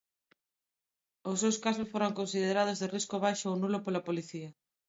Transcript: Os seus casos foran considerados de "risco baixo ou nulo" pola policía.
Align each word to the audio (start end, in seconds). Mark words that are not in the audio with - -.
Os 1.29 1.37
seus 1.43 1.57
casos 1.65 1.91
foran 1.93 2.15
considerados 2.19 2.79
de 2.81 2.91
"risco 2.95 3.15
baixo 3.25 3.45
ou 3.51 3.55
nulo" 3.61 3.77
pola 3.85 4.05
policía. 4.07 4.49